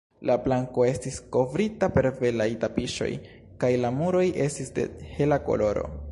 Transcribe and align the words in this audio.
La 0.27 0.35
planko 0.43 0.83
estis 0.91 1.17
kovrita 1.35 1.89
per 1.97 2.07
belaj 2.21 2.47
tapiŝoj, 2.63 3.09
kaj 3.65 3.71
la 3.85 3.91
muroj 4.01 4.27
estis 4.47 4.73
de 4.79 4.87
hela 5.19 5.39
koloro. 5.51 5.89